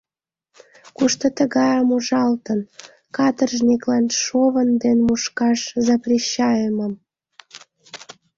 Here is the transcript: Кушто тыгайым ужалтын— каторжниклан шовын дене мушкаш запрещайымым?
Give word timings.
Кушто 0.97 1.25
тыгайым 1.37 1.89
ужалтын— 1.97 2.59
каторжниклан 3.15 4.05
шовын 4.21 4.69
дене 4.83 5.01
мушкаш 5.07 5.59
запрещайымым? 5.87 6.93